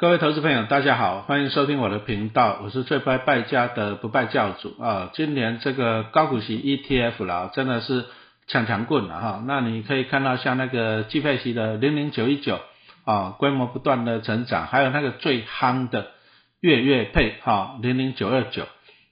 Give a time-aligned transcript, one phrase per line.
[0.00, 5.10] 各位投资朋友，大家好，欢迎收听我的频道，我是最不败家的不败教主啊。
[5.12, 8.06] 今年这个高股息 ETF 啦，真的是
[8.46, 9.44] 抢强棍了哈。
[9.46, 12.58] 那你可以看到像那个季配息的零零九一九
[13.04, 16.06] 啊，规模不断的成长，还有那个最夯的
[16.62, 18.66] 月月配哈零零九二九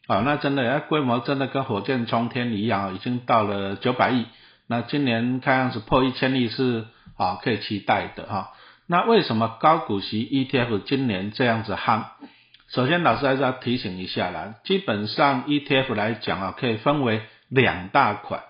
[0.07, 4.25] 啊，那真的那规模真的跟火箭冲天一样，已经到了九百亿。
[4.66, 6.86] 那今年看样子破一千亿是
[7.18, 8.52] 啊可以期待的哈。
[8.91, 12.05] 那为什么高股息 ETF 今年这样子夯？
[12.69, 18.42] 首先，老师还是要提醒一下啦，基本上 ETF 来讲啊，可以分为两大款。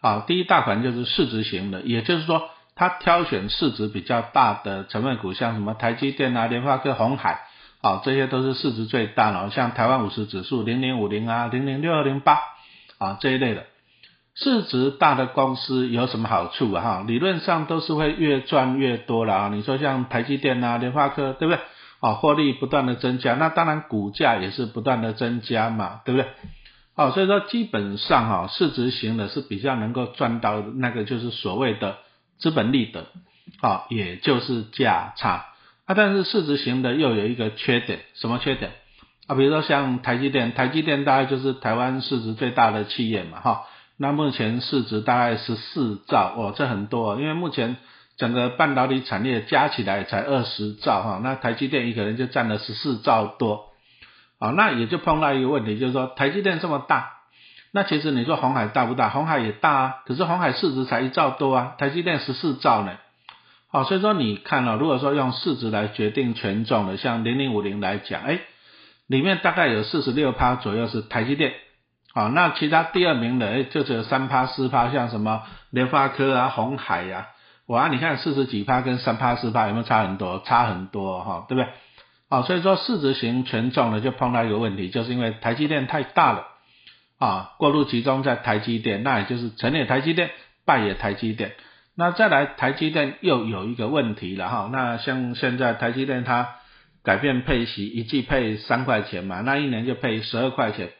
[0.00, 7.42] 啊，第一大款就是市值型的，也就是说，它挑选市值比较大的成分股，像什么台积电啊、联发科、红海，
[7.80, 12.38] 啊，这些都是市值最大的，像台湾五十指数零零五零啊、零零六二零八
[12.98, 13.64] 啊这一类的。
[14.36, 16.82] 市值大的公司有什么好处啊？
[16.82, 19.48] 哈，理论上都是会越赚越多了啊。
[19.48, 21.62] 你说像台积电啊、联发科，对不对？
[22.00, 26.28] 啊，获利不断的增加，那当然股价也是不断的增加嘛，对不对？
[26.96, 31.98] 哦，所以说基本上哈，市值型的是比较能够赚到那个就是所谓的
[32.38, 33.06] 资本利得，
[33.60, 35.46] 好，也就是价差
[35.86, 35.94] 啊。
[35.94, 38.72] 但是市值型的又有一个缺点，什么缺点
[39.28, 39.36] 啊？
[39.36, 43.62] 比如说像台积电，台积电大概就是台湾市值最大的企业嘛，哈。
[43.96, 47.76] 那目前市值大概是四兆哦，这很多，因为目前
[48.16, 53.66] 整个半导体产业加起来才二十兆哈，那台积电一个人就占了十四兆多，
[54.40, 57.12] 啊，那也就碰到一个问题，就是说台积电这么大，
[57.70, 59.10] 那其实你说红海大不大？
[59.10, 62.96] 红海也大啊，可是红海市值才一兆多啊，台积电十四兆呢，
[63.70, 68.40] 好，所以说你看了，如果说用市值来决定权重的，像零零五零来讲，哎，
[69.06, 71.52] 里面大概有四十六趴左右是台积电。
[72.14, 77.26] 好，那其他第二名的，哎，就只有三趴四趴，像什么联发科啊、红海呀，
[77.66, 80.40] 哇，你看四十几趴跟三趴四趴有没有差很多？
[80.44, 81.68] 差很多哈，对不对？
[82.30, 86.46] 好，所以说市值型权重呢，就碰到一个问题，就是因为台积电太大了，
[87.18, 90.30] 啊，过度集中在台积电，那也就是成也台积电，
[90.64, 91.54] 败也台积电。
[91.96, 96.50] 那再来台积电又有一个问题了哈，那像现在台积电它
[97.02, 100.90] 改变配息，一季配三块钱嘛，那一年就配十二块钱。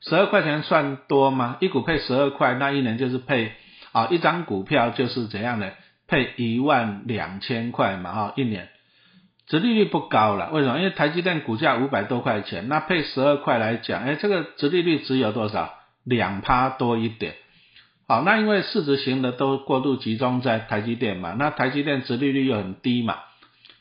[0.00, 1.56] 十二块钱算多吗？
[1.60, 3.52] 一股配十二块，那一年就是配
[3.92, 5.72] 啊，一张股票就是怎样的
[6.06, 8.68] 配一万两千块嘛，哈，一年，
[9.48, 10.50] 殖利率不高了。
[10.50, 10.78] 为什么？
[10.78, 15.74] 因为台积电股价五百多块钱，那配十二块来讲，哎，这个殖利率只有多少？
[16.04, 17.34] 两趴多一点。
[18.06, 23.16] 好，那因为市值型的都过度集中在台积电嘛，那台积电殖利率又很低嘛，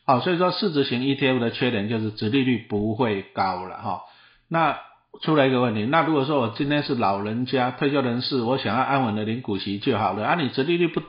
[0.06, 4.02] 好，所以说市值型 ETF 的缺点就是殖利率不会高了，哈，
[4.48, 4.80] 那。
[5.22, 10.26] 出了一个问题，那如果说我今天是老人家、退休人士，我想要安稳的领股息就好了。
[10.26, 11.02] 啊，你殖利率不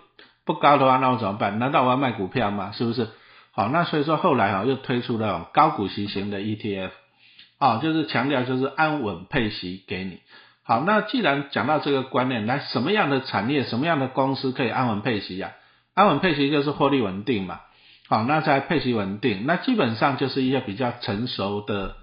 [0.44, 1.59] 不高的话，那我怎么办？
[1.59, 2.72] 难道我要卖股票吗？
[2.72, 3.09] 是不是？
[3.53, 6.91] 好，那所以说后来啊，又推出了高股息型的 ETF，
[7.59, 10.21] 啊，就是强调就是安稳配息给你。
[10.62, 15.53] 好，那既然讲到这个观念，来什么样的产业、什么样的公司可以安稳配息呀？
[15.95, 17.61] 安稳配息就是获利稳定嘛。
[18.09, 21.97] 好，那在配息稳定，那基本上就是一些比较成熟的。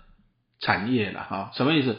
[0.64, 1.98] 产业了哈，什么意思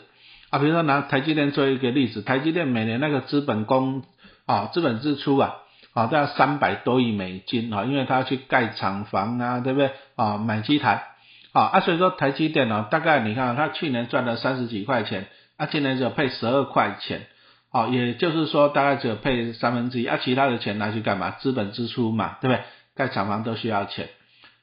[0.51, 0.59] 啊？
[0.59, 4.03] 比如说拿台积电做一个例子，台积电每年那个资本工
[4.47, 5.57] 啊，资本支出啊，
[5.93, 10.39] 啊都要三百多亿美金啊，因为他要去盖厂房啊，对不对啊？
[10.39, 11.05] 买机台
[11.53, 15.27] 啊，啊所以说台积电呢，大概你看他去年赚了三十几块钱，
[15.57, 17.27] 啊今年只有配十二块钱，
[17.71, 21.31] 啊也就是说大概只有配三分之一，啊其他的钱拿去干嘛？
[21.31, 22.65] 资本支出嘛，对不对？
[22.97, 24.09] 盖厂房都需要钱。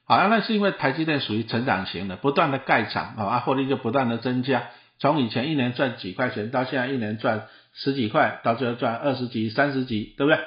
[0.06, 4.70] 好，那是因为台积电属于成长型的，不断的盖厂啊，获利就不断的增加，
[5.00, 10.40] 从以前一年赚几块钱，到现在一年赚十几块，到最后赚二十几、三十几，对不对？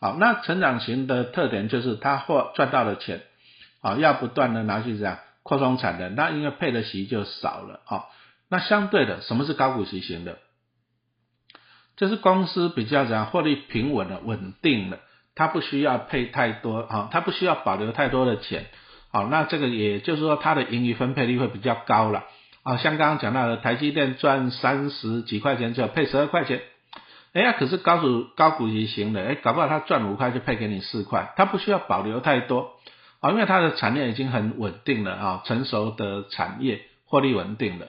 [0.00, 3.20] 好，那成长型的特点就是它获赚到的钱，
[3.82, 8.04] 啊，要不断的拿去这样扩充产能，那因为配的息就少了，啊，
[8.48, 10.38] 那相对的，什么是高股息型的？
[11.96, 15.00] 就是公司比较怎样获利平稳的、稳定的，
[15.34, 18.64] 它不需要配太多啊，它不需要保留太多的钱。
[19.12, 22.24] 好，那这个也就是说，它的盈余分配率会比较高了
[22.62, 22.76] 啊。
[22.76, 26.62] 像刚刚讲到的，台积电赚三十几块钱，就要配十二块钱。
[27.32, 32.70] 哎呀，可是高股高股息型的，哎，搞不好它赚五块就配给你四块，它不需要保留太多
[33.20, 37.88] 啊，因为它的产业已经很稳定了啊，成熟的产业，获利稳定的。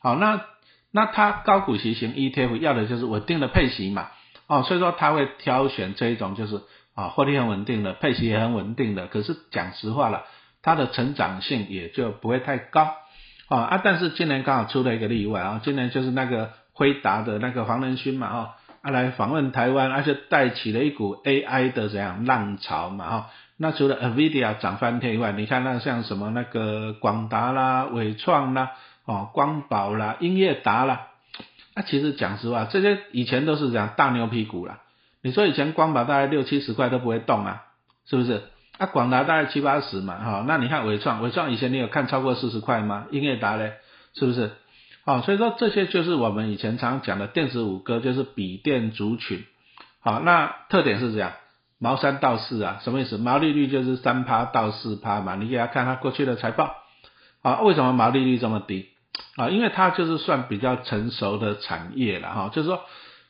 [0.00, 0.44] 好，那
[0.92, 4.08] 那它高股息型 ETF 要的就是稳定的配息嘛，
[4.46, 6.62] 哦，所以说它会挑选这一种就是
[6.94, 9.08] 啊，获利很稳定的，配息也很稳定的。
[9.08, 10.22] 可是讲实话了。
[10.62, 12.94] 它的成长性也就不会太高
[13.48, 13.80] 啊啊！
[13.82, 23.30] 但是今年刚好出了一个例外啊，今年就是那个辉达的那个黄仁勋嘛啊，啊来访问台湾，而且带起了一股 AI 的这样浪潮嘛哈。
[23.56, 28.72] 那除了 Nvidia 涨翻天以外，你看那像什么那个广达啦、伟创啦、
[29.04, 31.08] 哦光宝啦、英业达啦，
[31.74, 34.80] 那其实讲实话，这些以前都是讲大牛皮股啦。
[35.22, 37.64] 你说以前光宝大概六七十块都不会动啊，
[38.06, 38.44] 是不是？
[38.80, 43.04] 啊广达大概七八十嘛哈，那你看伟创，伟创以前你有看超过四十块吗？
[43.10, 43.74] 英业达嘞，
[44.14, 44.52] 是不是？
[45.04, 49.44] 好，所以说这些就是我们以前常讲的电子五哥，就是笔电族群。
[50.00, 51.32] 好，那特点是这样。
[51.78, 53.18] 毛三到四啊，什么意思？
[53.18, 55.34] 毛利率就是三趴到四趴嘛。
[55.34, 56.74] 你给他看他过去的财报
[57.42, 58.88] 啊，为什么毛利率这么低
[59.36, 59.50] 啊？
[59.50, 62.50] 因为它就是算比较成熟的产业了哈。
[62.50, 62.80] 就是说，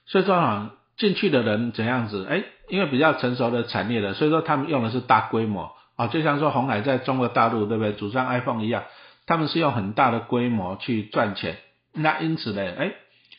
[0.07, 2.25] 所以说啊，进去的人怎样子？
[2.29, 7.93] 哎，因为比较成熟的产业了，所以说他们用的是大规模啊，就像说红海在中国大陆对不对？
[7.93, 8.85] 主张 iPhone 一样，
[9.27, 11.57] 他们是用很大的规模去赚钱。
[11.93, 12.93] 那因此呢，哎，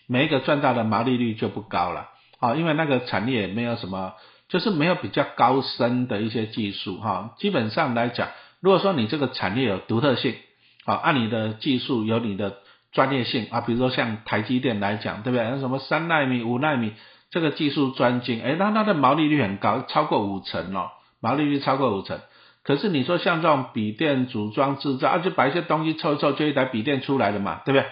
[0.07, 4.13] 每一个赚到的毛利率就不高了啊，因为那个产业没有什么。
[4.51, 8.27] 就是没有比较高深的一些技术哈，基本上来讲，
[8.59, 10.35] 如果说你这个产业有独特性，
[10.83, 12.57] 啊，按你的技术有你的
[12.91, 15.49] 专业性啊，比如说像台积电来讲，对不对？
[15.49, 16.91] 那什么三纳米、五纳米
[17.31, 22.19] 这个技术专精，哎，那它的毛利率很高，超过五成哦，毛利率超过五成。
[22.63, 27.87] 可是你说像这种笔电组装制造，啊，就把一些东西凑一凑，就一台笔电出来了嘛，对不对？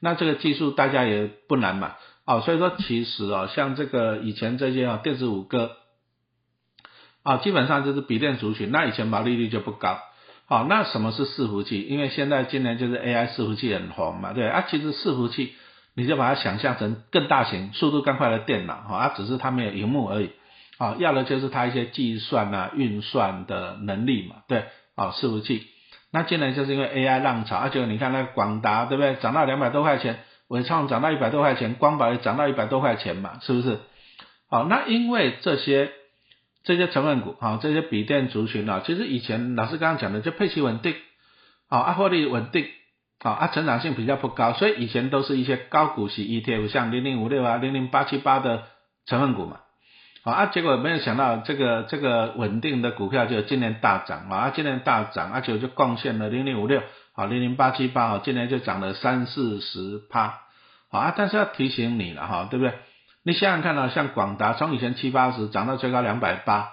[0.00, 1.94] 那这个技术大家也不难嘛，
[2.24, 5.76] 哦，所以说其实哦，像这个以前这些啊，电子五哥。
[7.22, 9.98] 啊，基本上就是笔电族群，那以前毛利率就不高。
[10.46, 11.82] 好，那什么是伺服器？
[11.82, 15.52] 因为现在今年就是 AI 伺服器很红嘛，对啊，其实伺服器
[15.94, 20.30] 你就把它想象成更大型、速度更快的电脑，哈，啊，只是它没有荧幕而已。
[20.78, 24.64] 啊，要的就是它一些计算啊、运算的能力嘛，对，
[24.94, 25.66] 啊，伺服器。
[26.12, 29.14] 那进来就是因为 AI 浪潮，而且你看那个广达，对不对？
[29.16, 33.78] 涨到两百多块钱，伟创涨到一百多块钱，光宝也涨到一百多块钱嘛，是不是？
[34.48, 35.92] 好，那因为这些。
[36.62, 40.94] 这些成分股啊，这些笔电族群啊，其实以前老师刚刚讲的就配息稳定，
[41.70, 42.66] 啊，啊获利稳定，
[43.22, 48.64] 啊啊成长性比较不高，所以以前都是一些高股息 ETF，像零零五六啊、零零八七八的
[49.06, 49.60] 成分股嘛，
[50.24, 56.82] 啊啊结果没有想到这个这个稳定的股票就今年大涨啊，今年大涨，而且就贡献了零零五六
[57.14, 60.40] 啊、零零八七八啊，今年就涨了三四十趴，
[60.90, 62.74] 好啊但是要提醒你了哈，对不对？
[63.22, 66.70] 你想想看啊，像广达从以前七八十涨到最高两百八，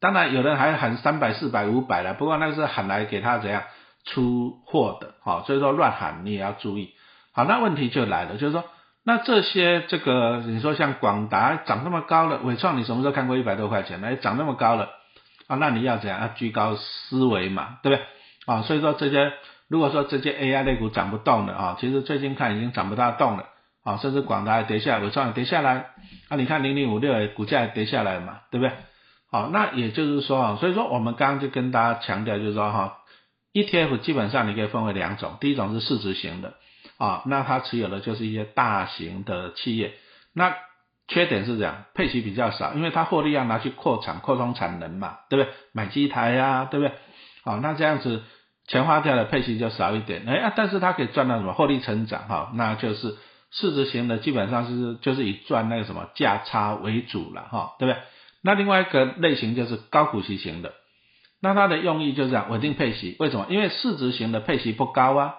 [0.00, 3.62] 当然有人还喊三百、四百、五百了，不过那个是喊来给他怎样
[4.04, 6.94] 出货的，好，所以说乱喊你也要注意。
[7.32, 8.64] 好，那问题就来了，就是说，
[9.04, 14.04] 那这些这个你说像广达涨那么高了，伟创你什么时候看过一百多块钱？
[14.04, 14.90] 哎，涨那么高了
[15.46, 16.20] 啊，那你要怎样？
[16.20, 18.06] 要居高思维嘛，对不对？
[18.46, 19.32] 啊，所以说这些
[19.68, 23.46] 如果说这些 AI 类股涨不动了啊，其实最近看已经涨不大动了。
[23.84, 25.86] 啊，甚至广达也跌下来，伟创也跌下来，
[26.28, 28.72] 啊，你看零零五六股价也跌下来嘛，对不对？
[29.28, 32.98] 好，那也就是说啊，所以说我们刚刚就跟大家强调，就是说哈
[33.52, 36.54] ，ETF 基本上你可以分为两种，第一种是市值型的，
[36.98, 39.94] 啊，那它持有的就是一些大型的企业，
[40.34, 40.54] 那
[41.08, 45.52] 缺点是这样，配息比较少，因为它获利要拿去扩产、扩充产能嘛，对不对？
[45.72, 46.94] 买机台呀，对不对？
[47.44, 48.22] 好，那这样子
[48.66, 53.16] 钱花掉了，配息就少一点，哎，但是它可以赚到什么获利成长哈，那就是。
[53.54, 58.02] 市值型的基本上是就是以赚那个什么价差为主了哈，对不对？
[58.40, 60.72] 那另外一个类型就是高股息型的，
[61.42, 63.16] 那它的用意就是这样稳定配息。
[63.18, 63.46] 为什么？
[63.50, 65.34] 因为市值型的配息不高啊。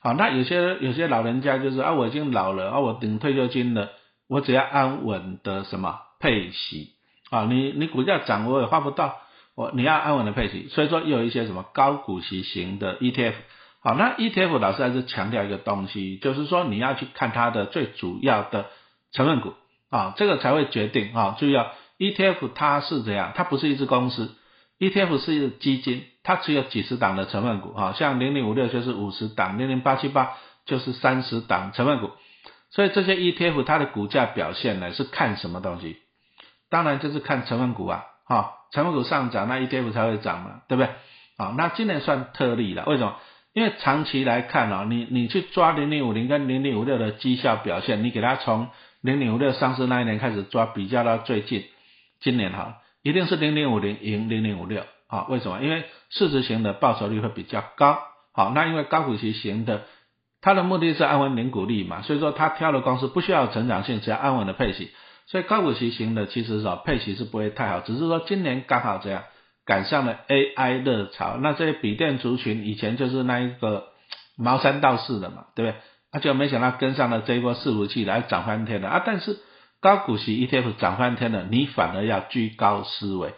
[0.00, 3.90] 好，那有些有些老人家就是啊，我已经老了啊，我领退休金了，
[4.28, 6.92] 我只要安稳的什么配息
[7.30, 7.44] 啊？
[7.44, 9.16] 你你股价涨我也花不到，
[9.54, 13.34] 我你要安稳的配息，所以说有一些什么高股息型的 ETF。
[13.82, 18.66] 好，那 ETF 老师还是强调一个东西，就是说你要去看它的最主要的
[19.12, 19.52] 成分股
[19.90, 21.36] 啊，这个才会决定啊。
[21.38, 23.32] 注意啊，ETF 它是怎样？
[23.34, 24.34] 它不是一只公司
[24.78, 30.34] ，ETF 是一基金，它只有几十档的成分股啊，像零零五六就是五十档，零零八七八
[30.66, 32.10] 就是三十档成分股。
[32.70, 35.98] 所以这些 ETF 它的股价表现呢是看什么东西？
[36.70, 40.90] 当然就是看成分股啊，哈，成分股上涨，那 ETF 才会涨嘛，对不对？
[41.38, 43.16] 好，那今年算特例了，为什么？
[43.52, 48.68] 因为长期来看哦，你你去抓零零五零跟零零五六的绩效表现，你给它从
[49.00, 51.64] 零零五六上市那一年开始抓，比较到最近
[52.20, 55.26] 今年哈，一定是零零五零赢零零五六啊？
[55.28, 55.62] 为什么？
[55.62, 57.98] 因为市值型的报酬率会比较高。
[58.32, 59.82] 好，那因为高股息型的，
[60.40, 64.90] 它的目的是安稳领股利嘛，所以说它挑的公司不需要成长性，只要安稳的配息，
[65.26, 69.22] 所以高股息型的其实是配息是不会太好，只是说今年刚好这样。
[69.66, 73.84] 赶上了 AI 热潮，那这些笔电族群以前就是那一个
[74.36, 75.80] 茅山道士的嘛，对不对？
[76.10, 79.02] 啊，就没想到跟上了这一波伺服器来涨翻天了啊！
[79.06, 79.38] 但是
[79.84, 83.34] 高股息 ETF 涨翻天了，你反而要居高思维。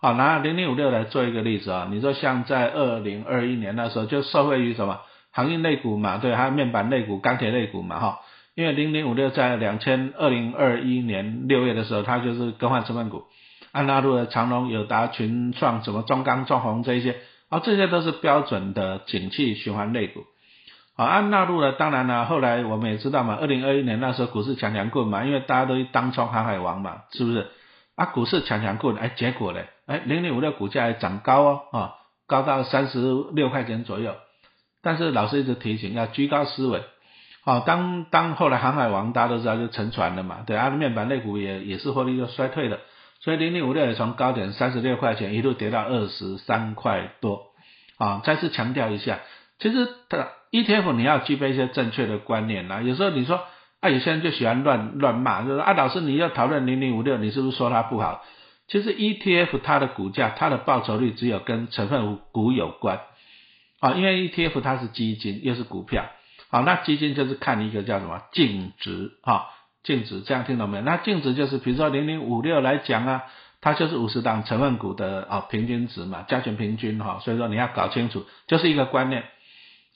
[0.00, 5.00] 好，拿零零五六来做一个例子啊，你说像在二零二一年那时候，就受惠于什么
[5.32, 8.20] 航运类股嘛，对，还有面板类股、钢铁类股嘛，哈，
[8.54, 13.24] 因为零零五六在两千二零二一年六月的时候，它就是更换成分股，
[13.72, 17.16] 按纳入了长隆、友达、群创、什么中钢、中宏这一些，
[17.48, 20.22] 啊，这些都是标准的景气循环类股。
[20.98, 27.46] 啊，按纳入了，当然了，后来我们也知道嘛，二零二一年那时候股市强强棍嘛，因为大家都当冲航海王嘛，是不是？
[27.94, 29.60] 啊，股市强强棍，哎，结果呢？
[29.86, 31.94] 哎，零零五六股价还涨高哦，啊，
[32.26, 32.98] 高到三十
[33.32, 34.16] 六块钱左右。
[34.82, 36.82] 但是老师一直提醒要居高思维，
[37.44, 42.78] 好，当当后来航海王大家都知道就沉船了嘛，对，啊，面板类股也也是获利就衰退了，
[43.20, 47.52] 所以零零五六也从高点三十六块钱一路跌到二十三块多，
[47.98, 49.20] 啊，再次强调一下，
[49.58, 50.28] 其实它。
[50.50, 52.80] ETF 你要具备一些正确的观念啦。
[52.80, 53.42] 有时候你说
[53.80, 58.24] 啊，有些人就喜欢乱乱骂，就说啊，老师你要讨论零零五六，你是不是说它不好？
[58.66, 63.00] 其实 ETF 它的股价它的报酬率只有跟成分股有关
[63.80, 66.06] 啊，因为 ETF 它是基金又是股票，
[66.48, 69.48] 好，那基金就是看一个叫什么净值啊，
[69.82, 70.82] 净值这样听懂没有？
[70.82, 73.24] 那净值就是比如说零零五六来讲啊，
[73.60, 79.24] 它就是五十档成分股的啊平均值嘛，加权平均哈，所以说你要搞清楚，就是一个观念。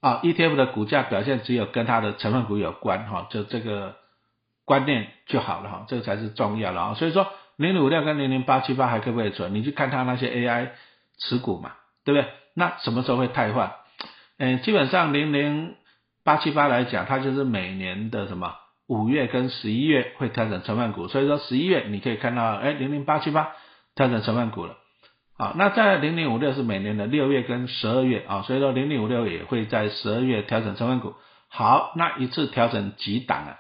[0.03, 3.95] 啊，ETF 的股价表现只有跟它的成分股有关哈，就这个
[4.65, 6.95] 观念就好了哈，这个才是重要的啊。
[6.95, 9.55] 所以说零零五六跟零零八七八还可不可以存？
[9.55, 10.71] 你去看它那些 AI
[11.19, 12.29] 持股嘛，对不对？
[12.55, 13.73] 那什么时候会汰换？
[14.39, 15.77] 嗯，基本上零零
[16.25, 18.57] 八七八来讲，它就是每年的什么
[18.89, 23.53] 五月跟十一月会调整成分股，所以说十一月你可以看到，哎，零零八七八
[23.95, 24.77] 调整成分股了。
[25.43, 31.15] 好，那在零零五六是每年的六月跟十二月啊，所以说零零五六也会在十二月调整成分股。
[31.49, 33.59] 好，那一次调整几档啊？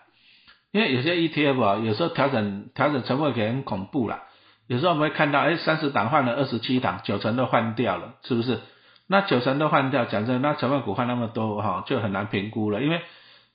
[0.70, 4.22] 因为有些 ETF 啊，有时候调整调整成分股很恐怖啦。
[4.68, 8.60] 有时候我们会看到，哎，三十档换了二十七档，九成都换掉了，是不是？
[9.08, 12.80] 那九成都换掉，讲真，那成分股换那么多哈，就很难评估了。
[12.80, 13.00] 因为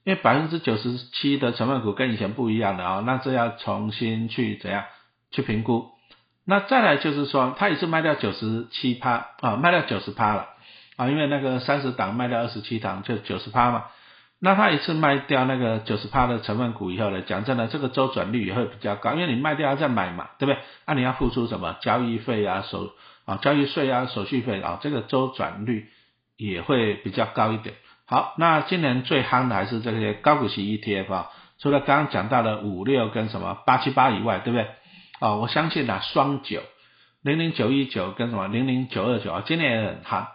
[0.03, 4.83] 因为百分之九十七的成分股跟以前不一样的啊，那这要重新去怎样
[5.31, 5.91] 去评估？
[6.49, 10.47] 那再来就是说，他也是卖掉九十七趴啊，卖掉九十趴了
[10.95, 13.83] 啊，因为那个三十档卖掉二十七档就九十趴嘛。
[14.39, 20.61] 那他一次卖掉那个九十趴的成分股以后呢，讲真的，这个周转率也会比较高，因为你卖掉再买嘛，对不对？
[20.85, 22.91] 那你要付出什么交易费啊、手
[23.25, 25.89] 啊交易税啊、手续费啊，这个周转率
[26.37, 27.75] 也会比较高一点。
[28.05, 34.67] 好，那今年最夯的还是这些高股息 ETF 啊，除了刚刚讲到的五六跟什么八七八以外，对不对？
[35.19, 36.61] 啊，我相信啊，双九
[37.23, 40.27] 零零九一九跟什么零零九二九啊，今年也很夯。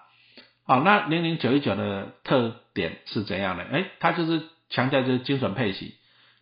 [0.67, 3.65] 好，那零零九一九的特点是怎样的？
[3.65, 5.95] 哎，它就是强调就是精准配息。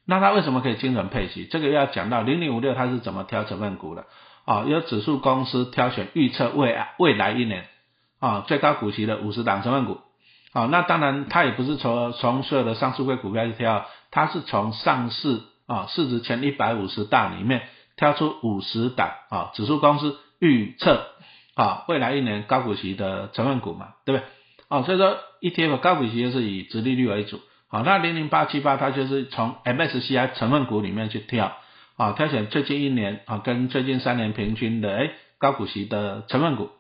[0.07, 1.47] 那它为什么可以精准配息？
[1.51, 4.07] 这个要讲到零零五六它是怎么挑成分股的？
[4.47, 7.67] 啊，由指数公司挑选预测未未来一年
[8.19, 10.01] 啊最高股息的五十档成分股。
[10.53, 17.63] 好，那当然它也不是从从所有的上市柜股票去挑，它是从上市啊市值前一百五十大里面。
[18.01, 21.07] 挑出五十档啊，指数公司预测
[21.55, 24.27] 啊，未来一年高股息的成分股嘛，对不对？
[24.69, 31.53] 哦，所以说 ETF 高股息就是以直利率为主，好，那零零八七八它就是从 MSCI 成分股里面去挑
[31.99, 36.71] 啊，挑选最近一年啊跟最近三年平均的哎高股息的成分股，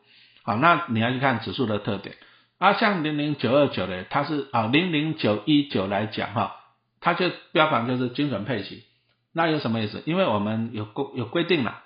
[0.43, 2.17] 好，那你要去看指数的特点
[2.59, 6.57] 啊，像零零九二九的，它是啊零零九一九来讲哈，
[7.03, 8.85] 它就标榜就是精准配息。
[9.33, 10.03] 那有什么意思？
[10.07, 11.83] 因为我们有规有规定了，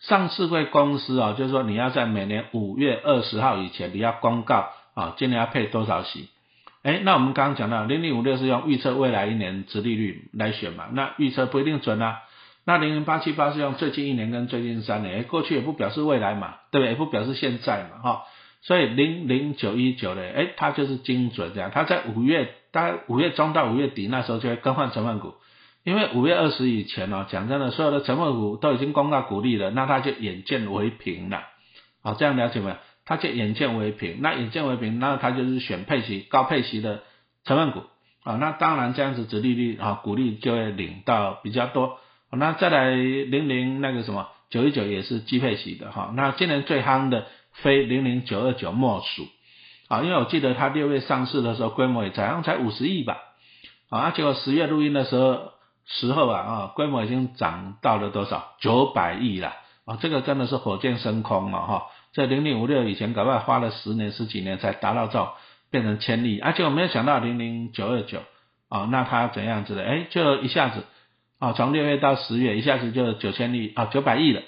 [0.00, 6.28] 上市会公司啊，就是说你要在每年五月二十号以前，你要公告啊，今年要配多少息。
[6.82, 12.20] 哎，那我们刚刚讲到零零五六是用预测未来一年殖利率来选嘛，那预测不一定准啊。
[12.64, 16.90] 那零零八七八是用最近一年跟最近三年，哎，过去也不表示未来嘛，对不对？
[16.90, 18.22] 也不表示现在嘛，哈。
[18.62, 25.34] 所以零零九一九的，哎，它就是精准这样，它在五月大概五月中到五月底那时候就会更换成分股。
[25.86, 31.44] 因为五月二十以前哦，讲真的，所有的成分股都已经公告股利了，那他就眼见为凭了，
[32.02, 32.76] 好，这样了解没有？
[33.04, 37.04] 他就眼见为凭，那眼见为凭，那他就是选配息高配息的
[37.44, 37.84] 成分股，
[38.24, 42.00] 啊，那当然这样子，殖利率啊，股利就会领到比较多。
[42.32, 49.28] 那再来零零那个什么九一九也是低配息的哈，那今年最夯的非零零九二九莫属，
[49.86, 53.18] 啊，因为我记得它六月上市的时候规模也才好像才五十亿吧，
[53.88, 55.54] 啊，结果十月录音的时候。
[55.86, 58.56] 时候啊啊，规模已经涨到了多少？
[58.60, 59.96] 九百亿了啊！
[60.00, 61.86] 这个真的是火箭升空了哈！
[62.12, 65.32] 这零零五六以前搞不好花了十年十几年才达到这
[65.70, 68.20] 变成千亿，而且我没有想到零零九二九
[68.68, 69.84] 啊，那它怎样子的？
[69.84, 70.84] 哎，就一下子
[71.38, 74.42] 啊，从六月到十月一下子就九千亿啊，九百亿了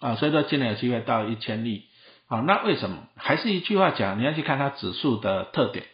[0.00, 1.86] 啊，所以说今年有机会到一千亿。
[2.28, 2.98] 好，那为什么？
[3.16, 5.84] 还是一句话讲，你要去看它指数的特点。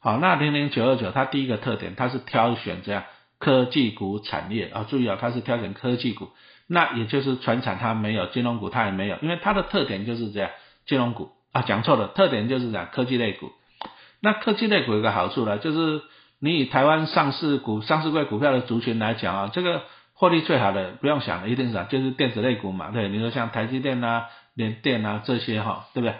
[0.00, 3.04] 好，那零零九二九它第一个特点，它是挑选这样
[3.38, 6.30] 科技股产业啊，注意啊，它是挑选科技股，
[6.66, 10.50] 那也就是船产它没有，金融股它也没有，因为它的特点就是这样，
[10.86, 13.50] 金融股啊讲错了，特点就是讲科技类股。
[14.20, 16.02] 那科技类股有个好处呢，就是
[16.40, 19.82] 你以台湾上市股、上市贵股票的族群来讲啊，这个
[20.14, 26.16] 获利最好的不用想了，一定是啥，就是电子类股嘛，对，你说像台积电啊、联电啊这些哈，对不对？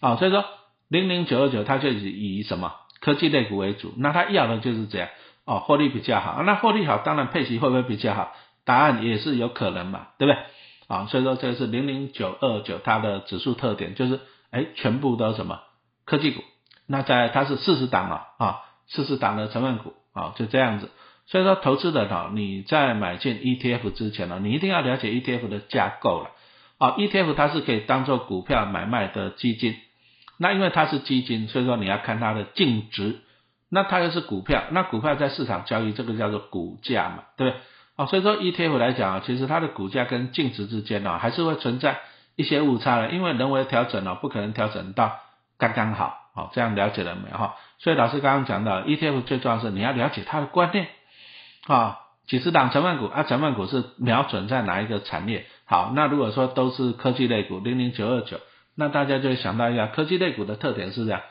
[0.00, 0.44] 啊，所以说
[0.88, 2.72] 零零九二九它就以什么？
[2.98, 5.08] 科技类股为主，那它要的就是这样
[5.46, 6.42] 哦，获利比较好。
[6.42, 8.32] 那获利好，当然配息会不会比较好？
[8.64, 10.42] 答案也是有可能嘛，对不对？
[10.88, 14.18] 啊，所以说这是零零九二九它的指数特点，就是
[14.50, 15.60] 哎，全部都什么
[16.04, 16.42] 科技股。
[16.88, 20.90] 那在它是四十档了啊，四十档的成分股啊，就这样子。
[21.26, 26.30] 所以说，投资的呢，你在买进 ETF 之前呢，你一定要了解 ETF 的架构了
[26.78, 26.96] 啊。
[26.98, 29.76] ETF 它是可以当做股票买卖的基金。
[30.38, 33.20] 那因为它是基金，所以说你要看它的净值。
[33.76, 37.60] 那它又是股票，那股票在市场交易，这个叫做股价嘛，对不对？
[37.96, 41.98] 啊，所以说 ETF 来讲啊，其实它的股价跟净值之间呢，还是会存在
[42.36, 45.18] 一些误差的，因为人为调整呢，不可能调整到
[45.58, 46.22] 刚刚好。
[46.34, 47.36] 好，这样了解了没有？
[47.36, 50.88] 哈，所以老师刚刚讲到 ETF 最重要是你要了解它的观念
[51.66, 55.46] 啊，几十档成分股啊，成分股是瞄准在哪一个产业？
[55.64, 58.38] 好，那如果说都是科技类股，零零九二九。
[58.78, 61.22] 那大家就会想到一下，科技类股的特点是这样，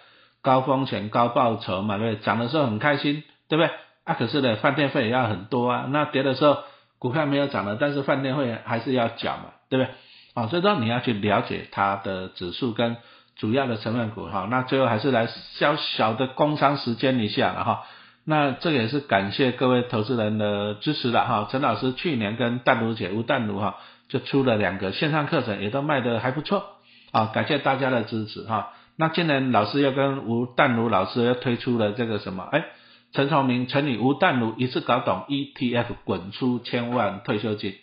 [0.45, 2.23] 高风险高报酬嘛，对不对？
[2.23, 3.71] 涨的时候很开心，对不对？
[4.03, 5.87] 啊，可是呢，饭店费也要很多啊。
[5.89, 6.59] 那跌的时候，
[6.99, 9.91] 股票没有涨了，但是饭店费还是要缴嘛，对不对？
[10.35, 12.97] 啊，所以说你要去了解它的指数跟
[13.35, 14.47] 主要的成分股哈。
[14.51, 17.83] 那最后还是来小小的工商时间一下了哈。
[18.23, 21.47] 那这也是感谢各位投资人的支持了哈。
[21.49, 23.77] 陈老师去年跟淡如姐吴淡如哈
[24.09, 26.63] 就出了两个线上课程，也都卖得还不错。
[27.11, 28.73] 啊，感谢大家的支持哈。
[28.97, 32.48] 那今年老师又跟吴淡如老师又推出了这个什么？
[32.51, 32.65] 哎，
[33.11, 37.75] 陈崇明陈宇吴淡如一次搞懂 ETF 滚出千万退休金。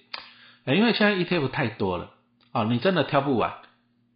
[0.64, 2.10] 哎，因为现在 ETF 太多了
[2.52, 3.52] 啊，你真的挑不完。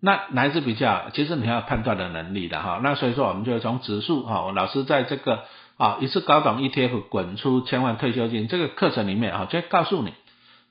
[0.00, 1.10] 那哪一支比较？
[1.12, 2.80] 其实你要判断的能力的哈。
[2.82, 5.44] 那所以说，我们就从指数哈，老师在这个
[5.78, 10.12] 啊一次搞懂 ETF 滚出千万退休金这个课程里面啊，就告诉你，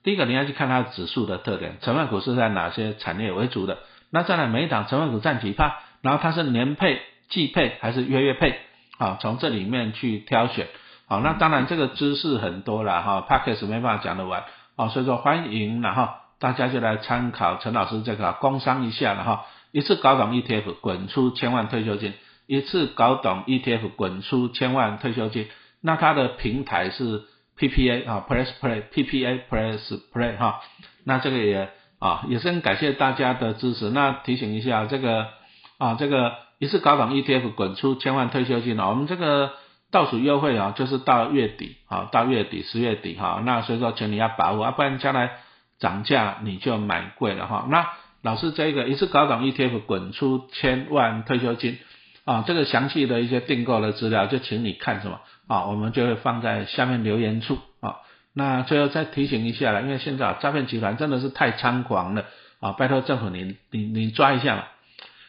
[0.04, 3.80] 第一个你要去看它指数的特点，成分股是在哪些产业为主的。
[4.12, 8.54] 那再来每一档成分股占几趴，然后它是年配、季配还是月月配？
[9.00, 10.68] 啊，从这里面去挑选。
[11.08, 14.44] 好，那当然这个知识很多了哈 p a c k a g e 没办法讲得完。
[14.76, 19.46] 哦，所以说欢迎然后，大家就来参考陈老师这个工商一下了哈。
[19.72, 22.14] 一次搞懂 ETF 滚出千万退休金，
[22.46, 25.48] 一次搞懂 ETF 滚出千万退休金。
[25.82, 27.24] 那它的平台是
[27.58, 30.62] PPA 啊，Press Play，PPA Press Play 哈。
[31.04, 31.70] 那这个也。
[31.98, 33.90] 啊，也是很感谢大家的支持。
[33.90, 35.28] 那提醒一下，这个
[35.86, 39.52] 啊，这个一次高档 ETF 滚出千万退休金啊，我们这个
[39.92, 43.44] 倒数优惠啊，就是到月底啊，到月底十月底哈。
[43.46, 45.30] 那所以说，请你要把握啊，不然将来
[45.78, 47.68] 涨价你就买贵了哈。
[47.70, 47.88] 那
[48.24, 51.78] 老师这个一次高档 ETF 滚出千万退休金
[52.24, 57.98] 啊，这个详细的一些订购的资料，就请你看什么啊，我们就会放在下面留言处啊。
[58.34, 62.26] 那最后再提醒一下了，因为现在诈骗集团真的是太猖狂了
[62.60, 62.72] 啊！
[62.72, 64.64] 拜托政府你你你抓一下嘛！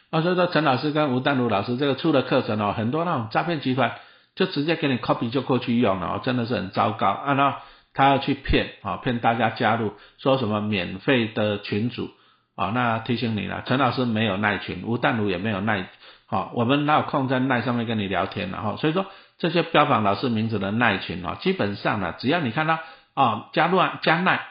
[0.09, 3.93] 啊，所以说陈老师跟吴丹如老师这个出的课程哦，很多那种诈骗集团
[4.35, 7.33] 就直接给你 copy 就过去用了，真的是很糟糕啊！
[7.33, 7.57] 那
[7.93, 12.09] 他要去骗啊，骗大家加入，说什么免费的群组
[12.55, 12.71] 啊？
[12.73, 15.89] 那提醒你了，陈老师没有耐群，吴丹如也没有耐，
[16.27, 18.75] 好，我们哪有空在耐上面跟你聊天了哈？
[18.77, 19.05] 所以说
[19.37, 22.79] 这些标榜老师名字的耐群啊，基本上呢，只要你看到。
[23.17, 24.41] 啊，加入加耐，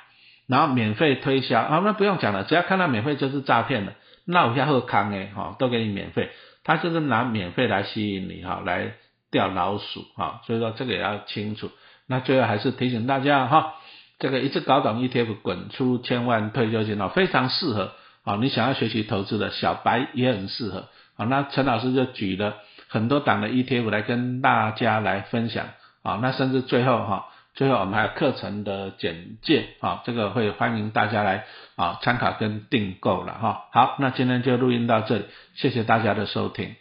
[0.48, 3.92] 然后免费推销啊，那不用讲了，只要看到免费就是诈骗的。
[4.26, 6.30] 那我下后康诶，哈，都给你免费，
[6.64, 8.94] 他就是拿免费来吸引你哈，来
[9.30, 11.70] 钓老鼠哈，所以说这个也要清楚。
[12.08, 13.74] 那最后还是提醒大家哈，
[14.18, 17.92] 这个一次搞懂 ETF 滚出千万退休金哦，非常适合
[18.24, 21.24] 啊，你想要学习投资的小白也很适合啊。
[21.26, 22.56] 那陈老师就举了
[22.88, 25.68] 很多档的 ETF 来跟大家来分享
[26.02, 27.26] 啊，那甚至最后哈。
[27.56, 33.64] 最后我们还有课程的简介啊，这个会欢迎大家来啊参考跟订购了哈。
[33.72, 36.76] 好，那今天就录音到这里，谢谢大家的收听。